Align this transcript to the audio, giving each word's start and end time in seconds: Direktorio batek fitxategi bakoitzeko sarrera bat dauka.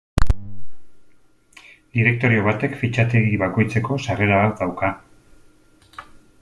Direktorio 1.97 2.47
batek 2.47 2.73
fitxategi 2.81 3.39
bakoitzeko 3.45 4.01
sarrera 4.07 4.43
bat 4.47 4.59
dauka. 4.65 4.93